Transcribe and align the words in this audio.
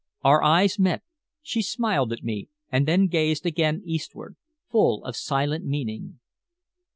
Our 0.23 0.41
eyes 0.41 0.79
met; 0.79 1.03
she 1.43 1.61
smiled 1.61 2.11
at 2.11 2.23
me, 2.23 2.49
and 2.71 2.87
then 2.87 3.05
gazed 3.05 3.45
again 3.45 3.83
eastward, 3.85 4.35
full 4.71 5.03
of 5.05 5.15
silent 5.15 5.63
meaning. 5.63 6.17